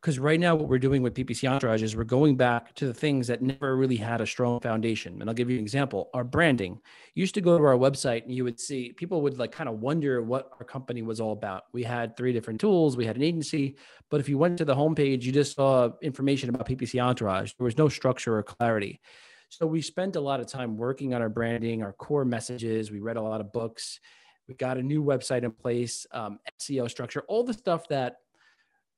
[0.00, 2.94] because right now what we're doing with ppc entourage is we're going back to the
[2.94, 5.20] things that never really had a strong foundation.
[5.20, 6.80] And i'll give you an example our branding.
[7.14, 9.68] You used to go to our website and you would see people would like kind
[9.68, 11.64] of wonder what our company was all about.
[11.72, 13.76] We had three different tools we had an agency
[14.10, 17.52] but if you went to the homepage you just saw information about ppc entourage.
[17.58, 19.00] There was no structure or clarity.
[19.48, 22.90] So we spent a lot of time working on our branding our core messages.
[22.90, 24.00] We read a lot of books.
[24.48, 28.16] We got a new website in place um, seo structure all the stuff that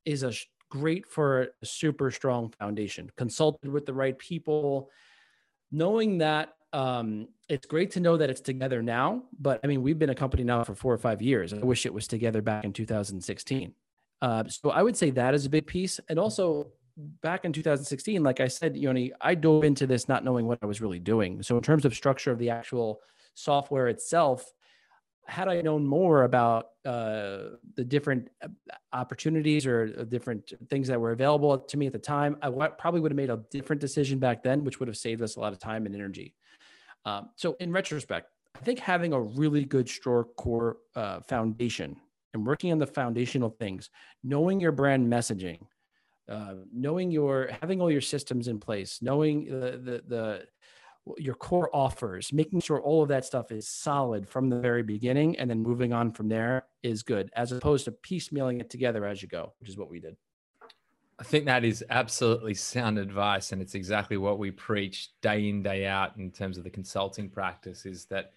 [0.04, 0.32] is a
[0.72, 4.88] great for a super strong foundation, consulted with the right people,
[5.70, 9.24] knowing that um, it's great to know that it's together now.
[9.38, 11.52] But I mean, we've been a company now for four or five years.
[11.52, 13.74] I wish it was together back in 2016.
[14.22, 16.00] Uh, so I would say that is a big piece.
[16.08, 20.46] And also back in 2016, like I said, Yoni, I dove into this not knowing
[20.46, 21.42] what I was really doing.
[21.42, 23.00] So in terms of structure of the actual
[23.34, 24.50] software itself,
[25.26, 28.48] had I known more about uh, the different uh,
[28.92, 33.00] opportunities or uh, different things that were available to me at the time, I probably
[33.00, 35.52] would have made a different decision back then, which would have saved us a lot
[35.52, 36.34] of time and energy.
[37.04, 41.96] Um, so, in retrospect, I think having a really good store core uh, foundation
[42.34, 43.90] and working on the foundational things,
[44.22, 45.60] knowing your brand messaging,
[46.28, 50.46] uh, knowing your having all your systems in place, knowing the the, the
[51.18, 55.36] your core offers, making sure all of that stuff is solid from the very beginning
[55.38, 59.20] and then moving on from there is good, as opposed to piecemealing it together as
[59.22, 60.16] you go, which is what we did.
[61.18, 63.52] I think that is absolutely sound advice.
[63.52, 67.28] And it's exactly what we preach day in, day out in terms of the consulting
[67.28, 68.32] practice is that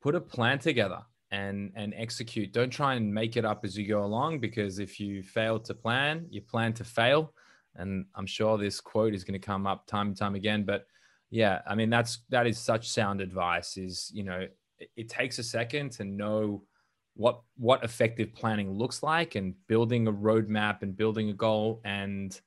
[0.00, 2.52] put a plan together and, and execute.
[2.52, 5.74] Don't try and make it up as you go along because if you fail to
[5.74, 7.32] plan, you plan to fail.
[7.76, 10.86] And I'm sure this quote is going to come up time and time again, but
[11.32, 13.78] yeah, I mean that's that is such sound advice.
[13.78, 14.46] Is you know
[14.78, 16.62] it, it takes a second to know
[17.14, 22.40] what what effective planning looks like and building a roadmap and building a goal and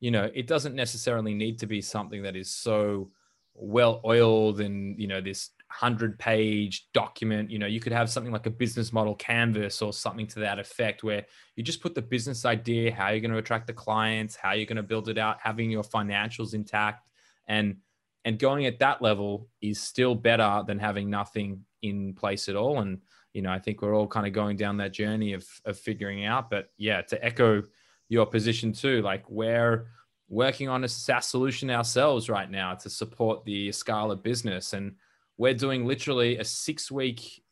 [0.00, 3.10] you know it doesn't necessarily need to be something that is so
[3.54, 8.32] well oiled and you know this 100 page document you know you could have something
[8.32, 11.24] like a business model canvas or something to that effect where
[11.56, 14.66] you just put the business idea how you're going to attract the clients how you're
[14.66, 17.08] going to build it out having your financials intact
[17.46, 17.76] and
[18.24, 22.80] and going at that level is still better than having nothing in place at all.
[22.80, 23.00] And
[23.32, 26.24] you know i think we're all kind of going down that journey of of figuring
[26.24, 26.50] out.
[26.50, 27.62] But yeah to echo
[28.08, 29.86] your position too like we're
[30.28, 34.72] working on a SaaS solution ourselves right now to support the Scala business.
[34.72, 34.94] And
[35.36, 37.42] we're doing literally a 6 week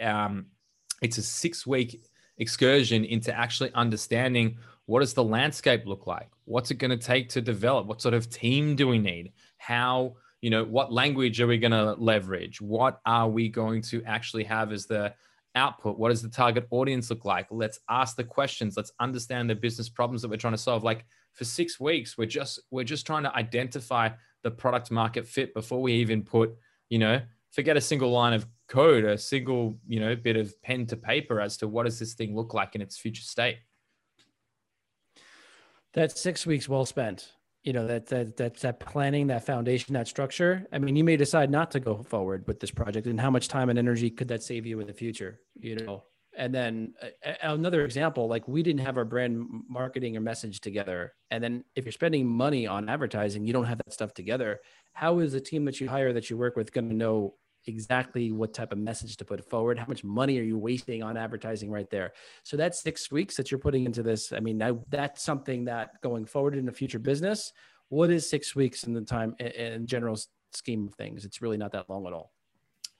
[0.00, 0.46] um
[1.02, 2.00] it's a 6 week
[2.38, 7.28] excursion into actually understanding what does the landscape look like what's it going to take
[7.30, 7.86] to develop?
[7.86, 9.32] What sort of team do we need?
[9.58, 12.60] How you know what language are we going to leverage?
[12.60, 15.14] What are we going to actually have as the
[15.54, 15.98] output?
[15.98, 17.48] What does the target audience look like?
[17.50, 18.76] Let's ask the questions.
[18.76, 20.84] Let's understand the business problems that we're trying to solve.
[20.84, 21.04] Like
[21.38, 24.08] for six weeks we're just we're just trying to identify
[24.42, 26.54] the product market fit before we even put
[26.90, 27.20] you know
[27.52, 31.40] forget a single line of code a single you know bit of pen to paper
[31.40, 33.58] as to what does this thing look like in its future state
[35.98, 37.32] that's six weeks well spent
[37.62, 41.16] you know that that that that planning that foundation that structure i mean you may
[41.16, 44.28] decide not to go forward with this project and how much time and energy could
[44.28, 46.04] that save you in the future you know?
[46.36, 51.14] And then uh, another example like we didn't have our brand marketing or message together
[51.32, 54.60] and then if you're spending money on advertising you don't have that stuff together
[54.92, 57.34] how is the team that you hire that you work with going to know
[57.68, 59.78] exactly what type of message to put forward.
[59.78, 62.12] How much money are you wasting on advertising right there?
[62.42, 64.32] So that's six weeks that you're putting into this.
[64.32, 67.52] I mean, that's something that going forward in the future business,
[67.88, 70.18] what is six weeks in the time in general
[70.52, 71.24] scheme of things?
[71.24, 72.32] It's really not that long at all.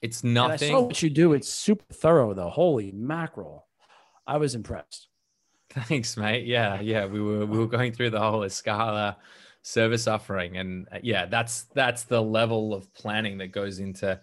[0.01, 0.69] It's nothing.
[0.69, 1.33] And I saw what you do.
[1.33, 2.49] It's super thorough though.
[2.49, 3.67] Holy mackerel.
[4.25, 5.07] I was impressed.
[5.71, 6.45] Thanks, mate.
[6.45, 7.05] Yeah, yeah.
[7.05, 9.17] We were we were going through the whole Scala
[9.61, 14.19] service offering, and uh, yeah, that's that's the level of planning that goes into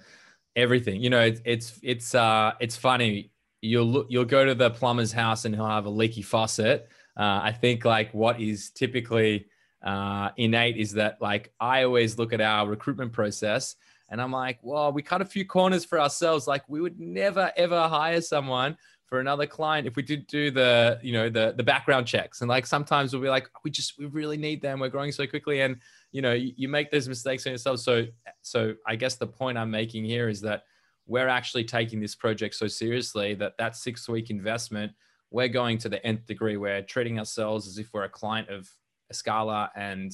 [0.57, 1.01] everything.
[1.01, 3.31] You know, it's it's it's uh it's funny.
[3.61, 6.89] You'll look, you'll go to the plumber's house and he'll have a leaky faucet.
[7.17, 9.47] Uh, I think like what is typically
[9.83, 13.77] uh, innate is that like I always look at our recruitment process
[14.09, 16.47] and I'm like, well, we cut a few corners for ourselves.
[16.47, 20.99] Like we would never ever hire someone for another client if we did do the
[21.01, 24.07] you know the the background checks and like sometimes we'll be like we just we
[24.07, 25.77] really need them we're growing so quickly and
[26.17, 27.79] you know you, you make those mistakes on yourself.
[27.81, 28.07] So
[28.41, 30.63] so i guess the point i'm making here is that
[31.07, 34.91] we're actually taking this project so seriously that that six week investment
[35.31, 36.57] we're going to the nth degree.
[36.57, 38.71] We're treating ourselves as if we're a client of
[39.13, 40.13] Escala and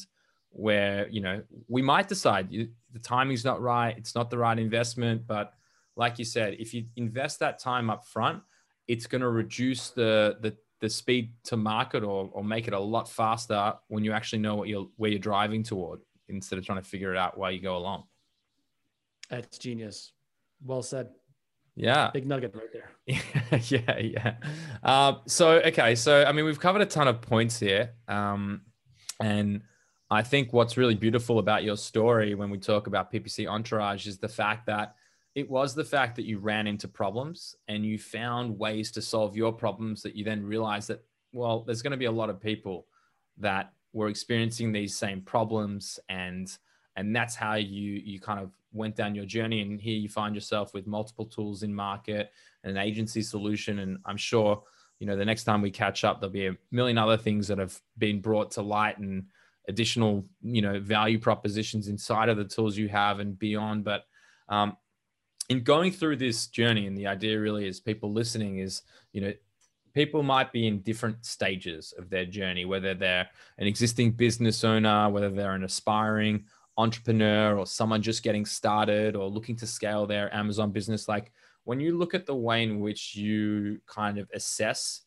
[0.50, 5.26] where you know we might decide the timing's not right it's not the right investment.
[5.26, 5.52] But
[5.96, 8.42] like you said if you invest that time up front
[8.88, 12.78] it's going to reduce the, the the speed to market or or make it a
[12.78, 16.82] lot faster when you actually know what you're where you're driving toward instead of trying
[16.82, 18.02] to figure it out while you go along.
[19.30, 20.12] That's genius.
[20.62, 21.10] Well said.
[21.76, 22.10] Yeah.
[22.12, 22.90] Big nugget right there.
[23.68, 24.34] yeah, yeah.
[24.82, 27.92] Um, so okay, so I mean we've covered a ton of points here.
[28.08, 28.62] Um,
[29.20, 29.62] and
[30.10, 34.18] I think what's really beautiful about your story when we talk about PPC Entourage is
[34.18, 34.96] the fact that
[35.34, 39.36] it was the fact that you ran into problems and you found ways to solve
[39.36, 42.40] your problems that you then realized that, well, there's going to be a lot of
[42.40, 42.86] people
[43.38, 46.56] that were experiencing these same problems and
[46.96, 49.62] and that's how you you kind of went down your journey.
[49.62, 52.30] And here you find yourself with multiple tools in market
[52.62, 53.78] and an agency solution.
[53.78, 54.62] And i'm sure
[54.98, 57.58] you know the next time we catch up there'll be a million other things that
[57.58, 59.24] have been brought to light and
[59.68, 63.84] additional you know value propositions inside of the tools you have and beyond.
[63.84, 64.04] But
[64.50, 64.76] um,
[65.52, 69.32] in going through this journey and the idea really is people listening is you know
[69.94, 75.08] people might be in different stages of their journey whether they're an existing business owner
[75.08, 76.44] whether they're an aspiring
[76.78, 81.30] entrepreneur or someone just getting started or looking to scale their amazon business like
[81.64, 85.02] when you look at the way in which you kind of assess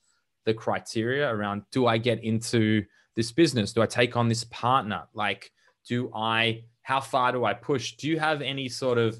[0.45, 3.73] the criteria around do i get into this business?
[3.73, 5.03] Do I take on this partner?
[5.13, 5.51] Like,
[5.87, 7.93] do I, how far do I push?
[7.93, 9.19] Do you have any sort of,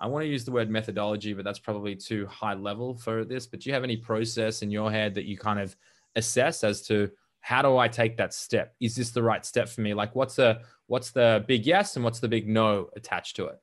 [0.00, 3.46] I want to use the word methodology, but that's probably too high level for this.
[3.46, 5.76] But do you have any process in your head that you kind of
[6.14, 8.74] assess as to how do I take that step?
[8.80, 9.94] Is this the right step for me?
[9.94, 13.60] Like, what's the what's the big yes and what's the big no attached to it?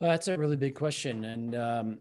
[0.00, 1.98] Well, that's a really big question, and um,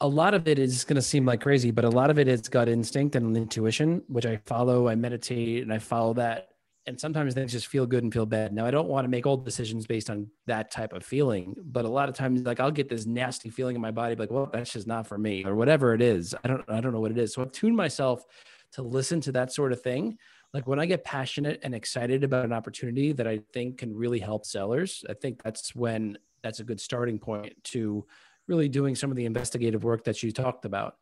[0.00, 2.28] a lot of it is going to seem like crazy, but a lot of it
[2.28, 4.88] is gut instinct and intuition, which I follow.
[4.88, 6.48] I meditate and I follow that.
[6.88, 8.52] And sometimes things just feel good and feel bad.
[8.52, 11.84] Now, I don't want to make all decisions based on that type of feeling, but
[11.84, 14.48] a lot of times, like I'll get this nasty feeling in my body, like, well,
[14.52, 16.32] that's just not for me, or whatever it is.
[16.44, 17.34] I don't, I don't know what it is.
[17.34, 18.24] So I've tuned myself
[18.72, 20.16] to listen to that sort of thing.
[20.54, 24.20] Like when I get passionate and excited about an opportunity that I think can really
[24.20, 28.06] help sellers, I think that's when that's a good starting point to
[28.46, 30.98] really doing some of the investigative work that you talked about.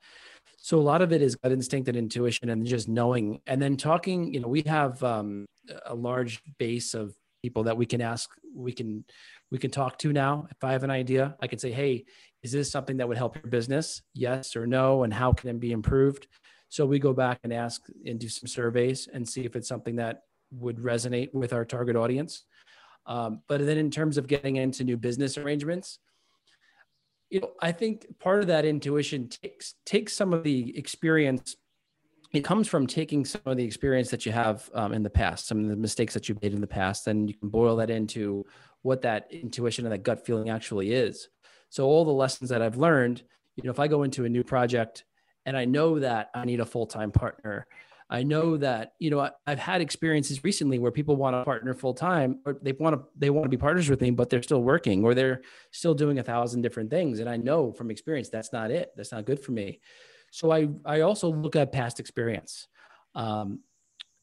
[0.58, 3.40] So a lot of it is gut instinct and intuition and just knowing.
[3.46, 5.46] And then talking, you know, we have um,
[5.86, 9.04] a large base of people that we can ask, we can,
[9.50, 10.46] we can talk to now.
[10.50, 12.04] If I have an idea, I can say, Hey,
[12.42, 14.02] is this something that would help your business?
[14.14, 15.02] Yes or no?
[15.02, 16.28] And how can it be improved?
[16.70, 19.96] So we go back and ask and do some surveys and see if it's something
[19.96, 22.44] that would resonate with our target audience.
[23.06, 25.98] Um, but then in terms of getting into new business arrangements,
[27.30, 31.56] you know, I think part of that intuition takes takes some of the experience.
[32.32, 35.46] It comes from taking some of the experience that you have um, in the past,
[35.46, 37.90] some of the mistakes that you made in the past, and you can boil that
[37.90, 38.44] into
[38.82, 41.28] what that intuition and that gut feeling actually is.
[41.70, 43.22] So all the lessons that I've learned,
[43.56, 45.04] you know, if I go into a new project
[45.46, 47.66] and I know that I need a full time partner,
[48.10, 51.94] I know that you know I've had experiences recently where people want to partner full
[51.94, 54.62] time, or they want to they want to be partners with me, but they're still
[54.62, 58.52] working, or they're still doing a thousand different things, and I know from experience that's
[58.52, 58.90] not it.
[58.96, 59.80] That's not good for me.
[60.30, 62.68] So I I also look at past experience.
[63.14, 63.60] Um,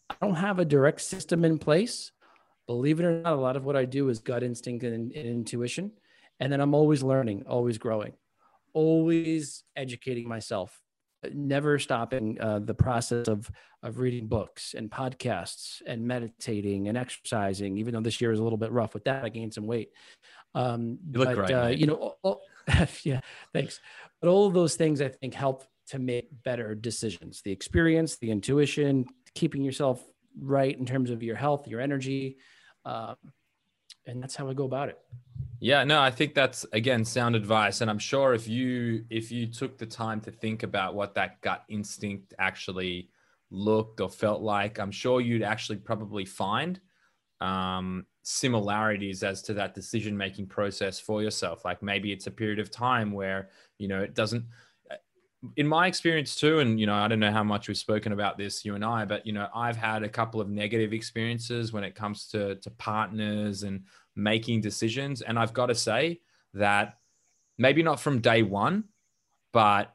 [0.09, 2.11] I don't have a direct system in place.
[2.67, 5.27] Believe it or not, a lot of what I do is gut instinct and, and
[5.27, 5.91] intuition,
[6.39, 8.13] and then I'm always learning, always growing,
[8.73, 10.80] always educating myself
[11.33, 13.49] never stopping uh, the process of
[13.83, 17.77] of reading books and podcasts and meditating and exercising.
[17.77, 19.91] Even though this year is a little bit rough with that, I gained some weight.
[20.53, 22.41] Um, you look but, great, uh, you know, all, all,
[23.03, 23.21] yeah,
[23.53, 23.79] thanks.
[24.21, 27.41] But all of those things I think help to make better decisions.
[27.41, 30.03] The experience, the intuition, keeping yourself
[30.39, 32.37] right in terms of your health, your energy,
[32.85, 33.15] uh,
[34.05, 34.99] and that's how I go about it.
[35.63, 39.45] Yeah, no, I think that's again sound advice, and I'm sure if you if you
[39.45, 43.11] took the time to think about what that gut instinct actually
[43.51, 46.79] looked or felt like, I'm sure you'd actually probably find
[47.41, 51.63] um, similarities as to that decision making process for yourself.
[51.63, 54.45] Like maybe it's a period of time where you know it doesn't.
[55.57, 58.37] In my experience too, and you know, I don't know how much we've spoken about
[58.37, 61.83] this, you and I, but you know, I've had a couple of negative experiences when
[61.83, 63.83] it comes to to partners and
[64.15, 65.21] making decisions.
[65.21, 66.21] And I've got to say
[66.53, 66.97] that
[67.57, 68.85] maybe not from day one,
[69.51, 69.93] but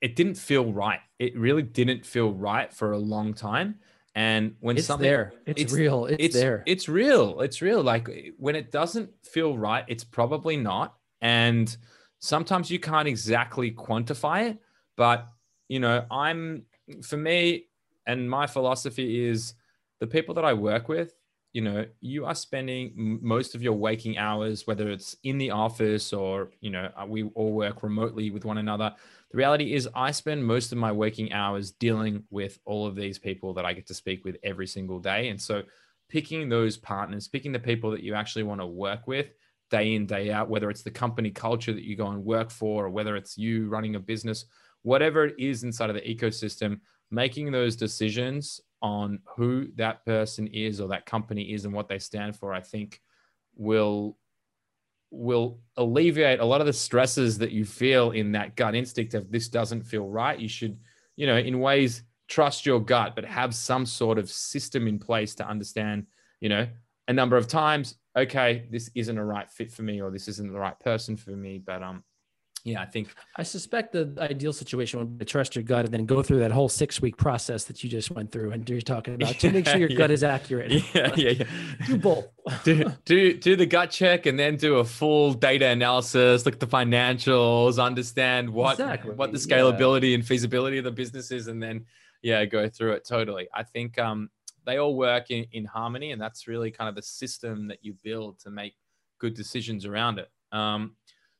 [0.00, 1.00] it didn't feel right.
[1.18, 3.76] It really didn't feel right for a long time.
[4.14, 6.06] And when it's something there, it's, it's real.
[6.06, 6.62] It's, it's there.
[6.66, 7.40] It's real.
[7.40, 7.82] It's real.
[7.82, 10.96] Like when it doesn't feel right, it's probably not.
[11.20, 11.76] And
[12.18, 14.58] sometimes you can't exactly quantify it.
[14.96, 15.28] But
[15.68, 16.64] you know, I'm
[17.02, 17.66] for me,
[18.06, 19.54] and my philosophy is
[20.00, 21.14] the people that I work with,
[21.52, 26.12] you know you are spending most of your waking hours whether it's in the office
[26.12, 28.94] or you know uh, we all work remotely with one another
[29.30, 33.18] the reality is I spend most of my working hours dealing with all of these
[33.18, 35.28] people that I get to speak with every single day.
[35.28, 35.62] And so
[36.08, 39.26] picking those partners, picking the people that you actually want to work with
[39.70, 42.86] day in, day out, whether it's the company culture that you go and work for,
[42.86, 44.46] or whether it's you running a business,
[44.80, 46.80] whatever it is inside of the ecosystem,
[47.10, 51.98] making those decisions on who that person is or that company is and what they
[51.98, 53.00] stand for, I think
[53.56, 54.16] will
[55.10, 59.30] will alleviate a lot of the stresses that you feel in that gut instinct of
[59.30, 60.38] this doesn't feel right.
[60.38, 60.78] You should,
[61.16, 65.34] you know, in ways trust your gut, but have some sort of system in place
[65.36, 66.06] to understand,
[66.40, 66.66] you know,
[67.08, 70.52] a number of times, okay, this isn't a right fit for me or this isn't
[70.52, 71.58] the right person for me.
[71.58, 72.04] But um,
[72.68, 75.94] yeah, I think I suspect the ideal situation would be to trust your gut and
[75.94, 78.80] then go through that whole six week process that you just went through and you're
[78.80, 79.96] talking about to make sure your yeah.
[79.96, 80.72] gut is accurate.
[80.94, 81.44] Yeah, yeah, yeah.
[81.86, 82.28] do both.
[82.64, 86.60] do, do do the gut check and then do a full data analysis, look at
[86.60, 89.14] the financials, understand what exactly.
[89.14, 90.16] what the scalability yeah.
[90.16, 91.84] and feasibility of the business is, and then
[92.22, 93.48] yeah, go through it totally.
[93.52, 94.30] I think um
[94.68, 97.94] they all work in, in harmony, and that's really kind of the system that you
[98.02, 98.74] build to make
[99.18, 100.30] good decisions around it.
[100.52, 100.94] Um,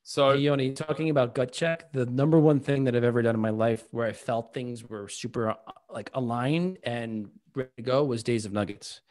[0.09, 3.43] so, Yoni, talking about gut check, the number one thing that I've ever done in
[3.43, 5.55] my life where I felt things were super uh,
[5.91, 9.03] like aligned and ready to go was Days of Nuggets.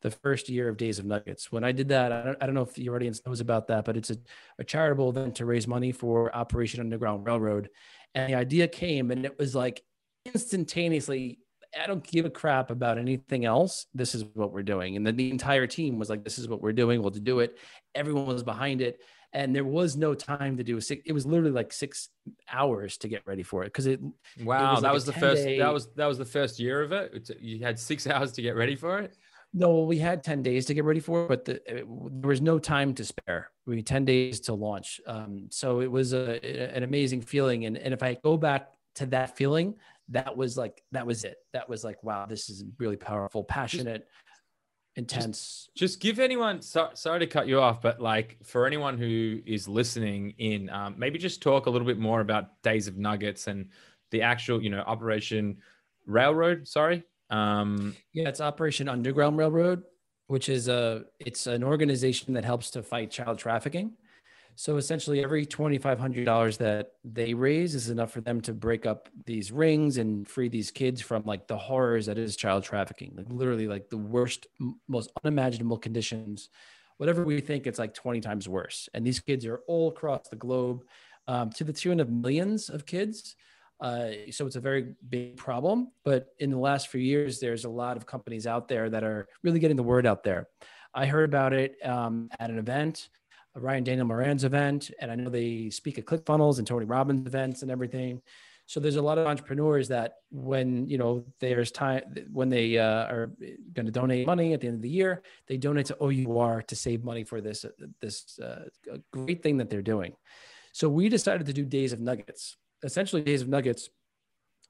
[0.00, 1.52] The first year of Days of Nuggets.
[1.52, 3.84] When I did that, I don't, I don't know if your audience knows about that,
[3.84, 4.16] but it's a,
[4.58, 7.68] a charitable event to raise money for Operation Underground Railroad.
[8.14, 9.82] And the idea came, and it was like
[10.24, 11.40] instantaneously
[11.78, 13.84] I don't give a crap about anything else.
[13.92, 14.96] This is what we're doing.
[14.96, 17.02] And then the entire team was like, this is what we're doing.
[17.02, 17.58] We'll do it.
[17.94, 19.00] Everyone was behind it
[19.32, 21.02] and there was no time to do a six.
[21.06, 22.08] It was literally like six
[22.50, 24.00] hours to get ready for it because it.
[24.42, 25.44] Wow, it was that like was the first.
[25.44, 27.30] Day, that was that was the first year of it.
[27.40, 29.16] You had six hours to get ready for it.
[29.52, 32.40] No, we had ten days to get ready for it, but the, it, there was
[32.40, 33.50] no time to spare.
[33.66, 37.64] We had ten days to launch, um, so it was a, an amazing feeling.
[37.64, 39.74] And and if I go back to that feeling,
[40.10, 41.36] that was like that was it.
[41.52, 44.06] That was like wow, this is really powerful, passionate
[44.96, 45.68] intense.
[45.74, 46.62] Just, just give anyone.
[46.62, 50.94] So, sorry to cut you off, but like for anyone who is listening in, um,
[50.98, 53.68] maybe just talk a little bit more about Days of Nuggets and
[54.10, 55.58] the actual, you know, Operation
[56.06, 56.66] Railroad.
[56.66, 57.04] Sorry.
[57.30, 59.82] Um, yeah, it's Operation Underground Railroad,
[60.28, 63.92] which is a it's an organization that helps to fight child trafficking.
[64.58, 68.54] So essentially, every twenty five hundred dollars that they raise is enough for them to
[68.54, 72.64] break up these rings and free these kids from like the horrors that is child
[72.64, 74.46] trafficking, like literally like the worst,
[74.88, 76.48] most unimaginable conditions.
[76.96, 78.88] Whatever we think, it's like twenty times worse.
[78.94, 80.84] And these kids are all across the globe,
[81.28, 83.36] um, to the tune of millions of kids.
[83.78, 85.92] Uh, so it's a very big problem.
[86.02, 89.28] But in the last few years, there's a lot of companies out there that are
[89.42, 90.48] really getting the word out there.
[90.94, 93.10] I heard about it um, at an event
[93.56, 97.62] Ryan Daniel Moran's event, and I know they speak at ClickFunnels and Tony Robbins events
[97.62, 98.20] and everything.
[98.66, 102.02] So there's a lot of entrepreneurs that when you know there's time
[102.32, 103.30] when they uh, are
[103.72, 106.76] going to donate money at the end of the year, they donate to OUR to
[106.76, 107.64] save money for this
[108.00, 108.64] this uh,
[109.12, 110.14] great thing that they're doing.
[110.72, 112.56] So we decided to do Days of Nuggets.
[112.82, 113.88] Essentially, Days of Nuggets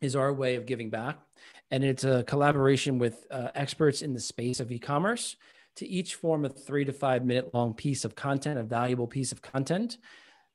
[0.03, 1.18] is our way of giving back,
[1.70, 5.37] and it's a collaboration with uh, experts in the space of e-commerce
[5.77, 9.33] to each form a three to five minute long piece of content, a valuable piece
[9.33, 9.99] of content,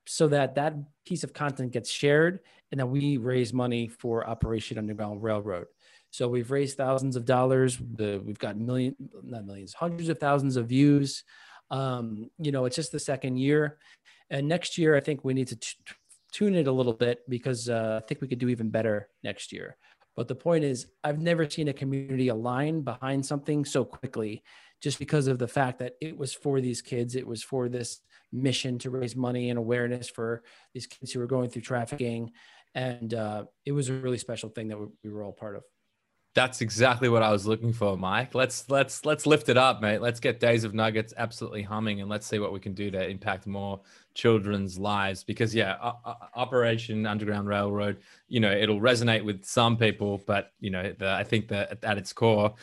[0.06, 2.40] so that that piece of content gets shared
[2.72, 5.68] and then we raise money for Operation Underground Railroad.
[6.10, 7.80] So we've raised thousands of dollars.
[7.80, 11.24] We've got million, not millions, hundreds of thousands of views.
[11.70, 13.78] Um, you know, it's just the second year.
[14.30, 15.76] And next year, I think we need to t-
[16.32, 19.52] tune it a little bit because uh, I think we could do even better next
[19.52, 19.78] year.
[20.16, 24.44] But the point is, I've never seen a community align behind something so quickly
[24.82, 27.16] just because of the fact that it was for these kids.
[27.16, 28.02] It was for this
[28.32, 32.32] mission to raise money and awareness for these kids who were going through trafficking.
[32.74, 35.64] And uh, it was a really special thing that we were all part of.
[36.34, 38.34] That's exactly what I was looking for, Mike.
[38.34, 40.00] Let's let's let's lift it up, mate.
[40.00, 43.06] Let's get Days of Nuggets absolutely humming, and let's see what we can do to
[43.06, 43.82] impact more
[44.14, 45.26] children's lives.
[45.26, 45.76] Because yeah,
[46.34, 47.98] Operation Underground Railroad,
[48.30, 51.98] you know, it'll resonate with some people, but you know, the, I think that at
[51.98, 52.56] its core,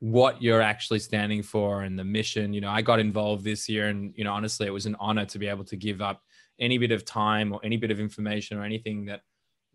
[0.00, 2.52] what you're actually standing for and the mission.
[2.52, 5.26] You know, I got involved this year, and you know, honestly, it was an honor
[5.26, 6.22] to be able to give up
[6.58, 9.20] any bit of time or any bit of information or anything that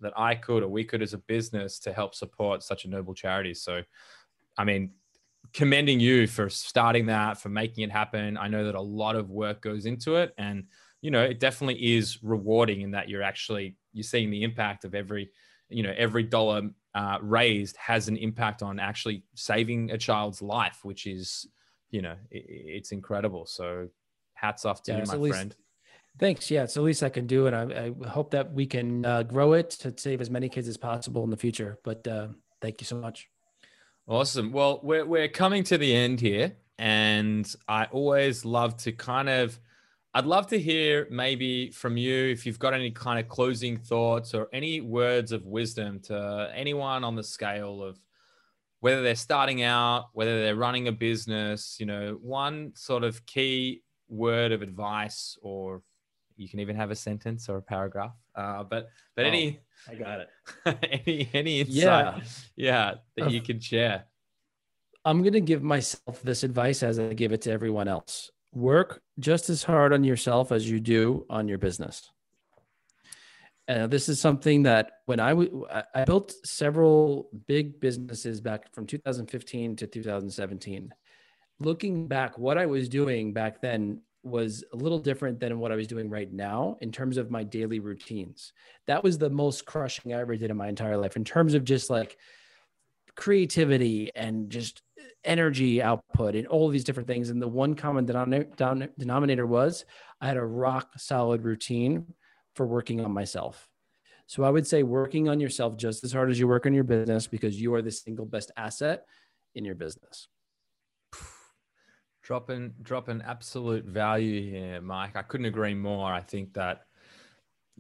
[0.02, 3.14] that I could or we could as a business to help support such a noble
[3.14, 3.54] charity.
[3.54, 3.82] So,
[4.58, 4.92] I mean,
[5.54, 8.38] commending you for starting that, for making it happen.
[8.38, 10.66] I know that a lot of work goes into it, and
[11.02, 14.96] you know, it definitely is rewarding in that you're actually you're seeing the impact of
[14.96, 15.30] every
[15.70, 16.64] you know every dollar
[16.96, 21.46] uh, raised has an impact on actually saving a child's life, which is,
[21.92, 23.46] you know, it, it's incredible.
[23.46, 23.90] So
[24.34, 25.56] hats off to yeah, you, my least, friend.
[26.18, 26.50] Thanks.
[26.50, 29.24] Yeah, it's the least I can do, and I, I hope that we can uh,
[29.24, 31.78] grow it to save as many kids as possible in the future.
[31.84, 32.30] But uh,
[32.62, 33.28] thank you so much.
[34.08, 34.54] Awesome.
[34.54, 39.60] Well, we're we're coming to the end here, and I always love to kind of.
[40.16, 44.34] I'd love to hear maybe from you if you've got any kind of closing thoughts
[44.34, 48.00] or any words of wisdom to anyone on the scale of
[48.80, 53.84] whether they're starting out, whether they're running a business, you know, one sort of key
[54.08, 55.82] word of advice or
[56.38, 58.16] you can even have a sentence or a paragraph.
[58.36, 58.88] Uh, but
[59.18, 59.60] but oh, any
[59.90, 60.30] I got it.
[61.06, 62.22] any any insight, yeah,
[62.56, 64.06] yeah that you can share.
[65.04, 68.32] I'm gonna give myself this advice as I give it to everyone else.
[68.56, 72.10] Work just as hard on yourself as you do on your business.
[73.68, 78.86] And this is something that when I, w- I built several big businesses back from
[78.86, 80.94] 2015 to 2017.
[81.60, 85.76] Looking back, what I was doing back then was a little different than what I
[85.76, 88.54] was doing right now in terms of my daily routines.
[88.88, 91.64] That was the most crushing I ever did in my entire life in terms of
[91.64, 92.18] just like
[93.16, 94.82] creativity and just
[95.24, 97.30] energy output and all these different things.
[97.30, 99.86] And the one common denominator was
[100.22, 102.14] I had a rock solid routine
[102.56, 103.68] for working on myself.
[104.28, 106.84] So I would say working on yourself just as hard as you work on your
[106.84, 109.06] business because you are the single best asset
[109.54, 110.28] in your business
[112.26, 115.16] dropping dropping absolute value here, Mike.
[115.16, 116.12] I couldn't agree more.
[116.12, 116.82] I think that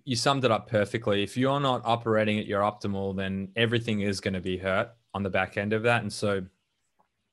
[0.04, 1.24] you summed it up perfectly.
[1.24, 5.24] If you're not operating at your optimal, then everything is going to be hurt on
[5.24, 6.04] the back end of that.
[6.04, 6.44] And so,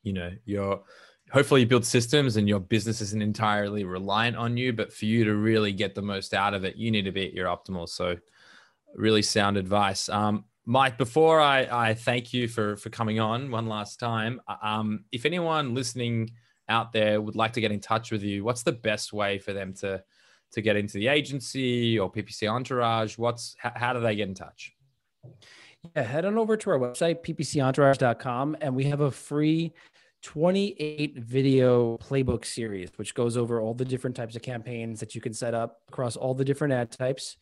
[0.03, 0.83] you know, you're
[1.33, 5.25] hopefully you build systems and your business isn't entirely reliant on you, but for you
[5.25, 7.89] to really get the most out of it, you need to be at your optimal.
[7.89, 8.17] So
[8.95, 10.09] really sound advice.
[10.09, 15.05] Um, Mike, before I, I thank you for for coming on one last time, um,
[15.11, 16.31] if anyone listening
[16.69, 19.53] out there would like to get in touch with you, what's the best way for
[19.53, 20.03] them to
[20.53, 23.19] to get into the agency or PPC Entourage?
[23.19, 24.73] What's how, how do they get in touch?
[25.97, 29.73] Yeah, head on over to our website, ppcentourage.com, and we have a free
[30.23, 35.21] 28 video playbook series, which goes over all the different types of campaigns that you
[35.21, 37.37] can set up across all the different ad types.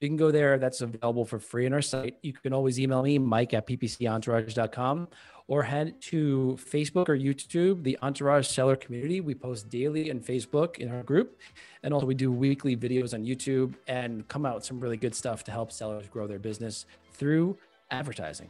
[0.00, 0.58] You can go there.
[0.58, 2.16] That's available for free on our site.
[2.22, 5.08] You can always email me, mike at ppcentourage.com,
[5.46, 9.20] or head to Facebook or YouTube, the Entourage Seller Community.
[9.20, 11.38] We post daily on Facebook in our group.
[11.84, 15.44] And also, we do weekly videos on YouTube and come out some really good stuff
[15.44, 17.56] to help sellers grow their business through
[17.92, 18.48] advertising.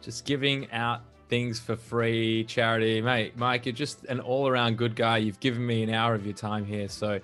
[0.00, 1.02] Just giving out
[1.32, 3.00] things for free, charity.
[3.00, 5.16] Mate, Mike, you're just an all around good guy.
[5.16, 6.90] You've given me an hour of your time here.
[6.90, 7.20] So,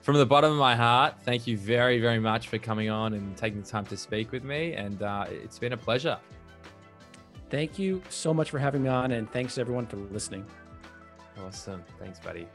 [0.00, 3.36] from the bottom of my heart, thank you very, very much for coming on and
[3.36, 4.74] taking the time to speak with me.
[4.74, 6.18] And uh, it's been a pleasure.
[7.50, 10.46] Thank you so much for having me on, and thanks everyone for listening.
[11.44, 11.82] Awesome.
[11.98, 12.46] Thanks, buddy.